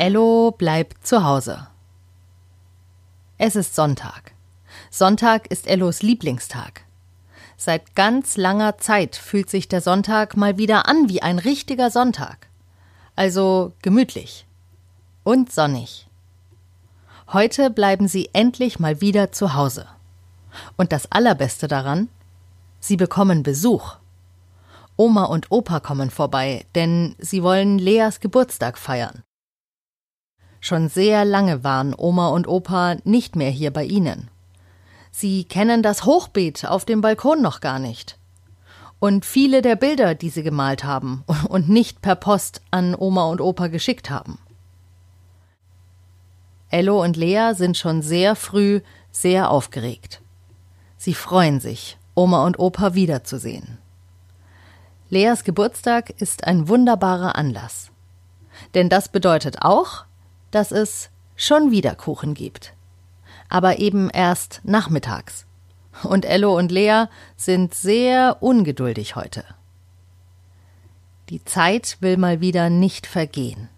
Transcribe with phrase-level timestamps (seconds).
[0.00, 1.66] Ello bleibt zu Hause.
[3.36, 4.32] Es ist Sonntag.
[4.90, 6.86] Sonntag ist Ellos Lieblingstag.
[7.58, 12.48] Seit ganz langer Zeit fühlt sich der Sonntag mal wieder an wie ein richtiger Sonntag.
[13.14, 14.46] Also gemütlich
[15.22, 16.08] und sonnig.
[17.30, 19.86] Heute bleiben sie endlich mal wieder zu Hause.
[20.78, 22.08] Und das Allerbeste daran,
[22.78, 23.96] sie bekommen Besuch.
[24.96, 29.24] Oma und Opa kommen vorbei, denn sie wollen Leas Geburtstag feiern.
[30.60, 34.28] Schon sehr lange waren Oma und Opa nicht mehr hier bei ihnen.
[35.10, 38.18] Sie kennen das Hochbeet auf dem Balkon noch gar nicht.
[38.98, 43.40] Und viele der Bilder, die sie gemalt haben und nicht per Post an Oma und
[43.40, 44.38] Opa geschickt haben.
[46.68, 50.20] Ello und Lea sind schon sehr früh sehr aufgeregt.
[50.96, 53.78] Sie freuen sich, Oma und Opa wiederzusehen.
[55.08, 57.90] Leas Geburtstag ist ein wunderbarer Anlass.
[58.74, 60.04] Denn das bedeutet auch,
[60.50, 62.74] dass es schon wieder Kuchen gibt.
[63.48, 65.46] Aber eben erst nachmittags.
[66.02, 69.44] Und Ello und Lea sind sehr ungeduldig heute.
[71.28, 73.68] Die Zeit will mal wieder nicht vergehen.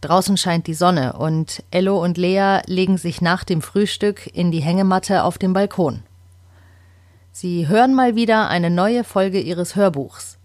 [0.00, 4.60] Draußen scheint die Sonne und Ello und Lea legen sich nach dem Frühstück in die
[4.60, 6.02] Hängematte auf dem Balkon.
[7.32, 10.38] Sie hören mal wieder eine neue Folge ihres Hörbuchs.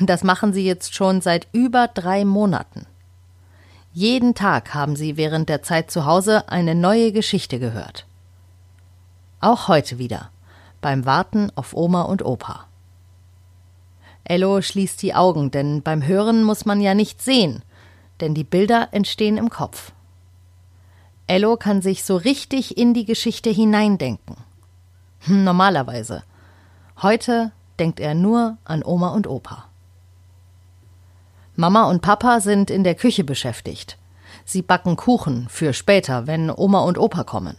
[0.00, 2.86] Das machen sie jetzt schon seit über drei Monaten.
[3.94, 8.06] Jeden Tag haben sie während der Zeit zu Hause eine neue Geschichte gehört.
[9.40, 10.30] Auch heute wieder,
[10.80, 12.64] beim Warten auf Oma und Opa.
[14.24, 17.62] Ello schließt die Augen, denn beim Hören muss man ja nicht sehen,
[18.20, 19.92] denn die Bilder entstehen im Kopf.
[21.26, 24.36] Ello kann sich so richtig in die Geschichte hineindenken.
[25.20, 26.22] Hm, normalerweise.
[27.02, 29.66] Heute denkt er nur an Oma und Opa.
[31.54, 33.98] Mama und Papa sind in der Küche beschäftigt.
[34.44, 37.56] Sie backen Kuchen für später, wenn Oma und Opa kommen.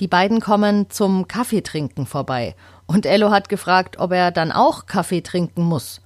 [0.00, 5.20] Die beiden kommen zum Kaffeetrinken vorbei und Ello hat gefragt, ob er dann auch Kaffee
[5.20, 6.00] trinken muss.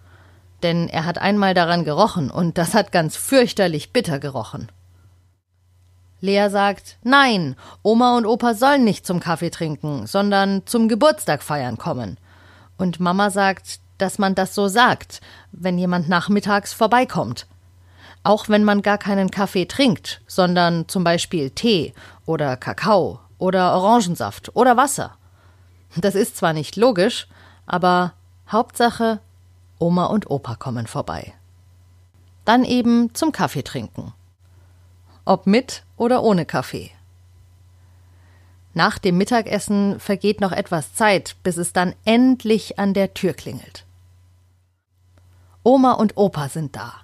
[0.62, 4.70] Denn er hat einmal daran gerochen und das hat ganz fürchterlich bitter gerochen.
[6.20, 11.78] Lea sagt, nein, Oma und Opa sollen nicht zum Kaffee trinken, sondern zum Geburtstag feiern
[11.78, 12.16] kommen.
[12.78, 15.20] Und Mama sagt, dass man das so sagt,
[15.52, 17.46] wenn jemand nachmittags vorbeikommt.
[18.24, 21.94] Auch wenn man gar keinen Kaffee trinkt, sondern zum Beispiel Tee
[22.26, 25.16] oder Kakao oder Orangensaft oder Wasser.
[25.96, 27.28] Das ist zwar nicht logisch,
[27.64, 28.14] aber
[28.50, 29.20] Hauptsache,
[29.78, 31.32] Oma und Opa kommen vorbei.
[32.44, 34.12] Dann eben zum Kaffee trinken.
[35.24, 36.90] Ob mit oder ohne Kaffee.
[38.74, 43.84] Nach dem Mittagessen vergeht noch etwas Zeit, bis es dann endlich an der Tür klingelt.
[45.62, 46.94] Oma und Opa sind da.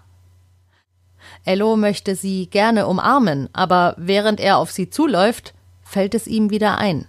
[1.44, 6.78] Ello möchte sie gerne umarmen, aber während er auf sie zuläuft, fällt es ihm wieder
[6.78, 7.06] ein.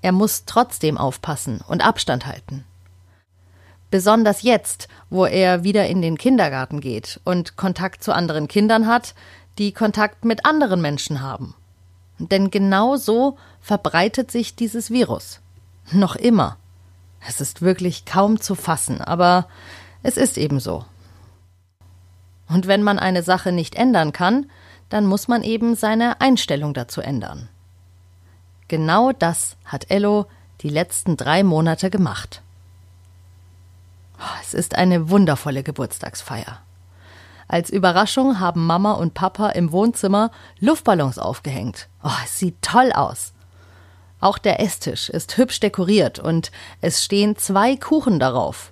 [0.00, 2.64] Er muss trotzdem aufpassen und Abstand halten.
[3.90, 9.14] Besonders jetzt, wo er wieder in den Kindergarten geht und Kontakt zu anderen Kindern hat,
[9.58, 11.54] die Kontakt mit anderen Menschen haben.
[12.18, 15.40] Denn genau so verbreitet sich dieses Virus.
[15.92, 16.56] Noch immer.
[17.28, 19.46] Es ist wirklich kaum zu fassen, aber
[20.02, 20.84] es ist eben so.
[22.48, 24.46] Und wenn man eine Sache nicht ändern kann,
[24.88, 27.48] dann muss man eben seine Einstellung dazu ändern.
[28.68, 30.26] Genau das hat Ello
[30.60, 32.42] die letzten drei Monate gemacht.
[34.42, 36.60] Es ist eine wundervolle Geburtstagsfeier.
[37.48, 40.30] Als Überraschung haben Mama und Papa im Wohnzimmer
[40.60, 41.88] Luftballons aufgehängt.
[42.02, 43.32] Oh, es sieht toll aus.
[44.20, 48.71] Auch der Esstisch ist hübsch dekoriert und es stehen zwei Kuchen darauf.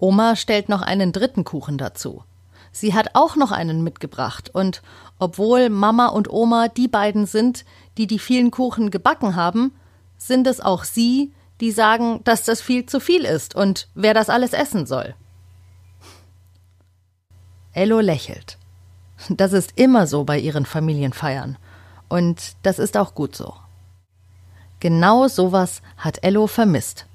[0.00, 2.24] Oma stellt noch einen dritten Kuchen dazu.
[2.72, 4.82] Sie hat auch noch einen mitgebracht und
[5.18, 7.64] obwohl Mama und Oma die beiden sind,
[7.98, 9.72] die die vielen Kuchen gebacken haben,
[10.16, 14.30] sind es auch sie, die sagen, dass das viel zu viel ist und wer das
[14.30, 15.14] alles essen soll.
[17.72, 18.56] Ello lächelt.
[19.28, 21.58] Das ist immer so bei ihren Familienfeiern.
[22.08, 23.54] Und das ist auch gut so.
[24.80, 27.06] Genau sowas hat Ello vermisst.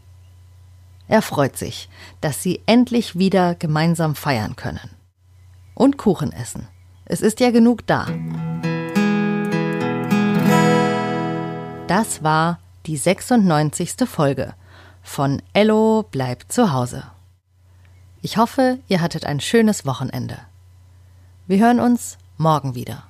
[1.07, 1.89] Er freut sich,
[2.21, 4.89] dass sie endlich wieder gemeinsam feiern können.
[5.73, 6.67] Und Kuchen essen.
[7.05, 8.07] Es ist ja genug da.
[11.87, 14.07] Das war die 96.
[14.07, 14.55] Folge
[15.05, 17.03] von Ello bleibt zu Hause.
[18.21, 20.39] Ich hoffe, ihr hattet ein schönes Wochenende.
[21.45, 23.03] Wir hören uns morgen wieder.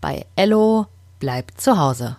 [0.00, 0.86] Bei Ello
[1.18, 2.16] bleibt zu Hause.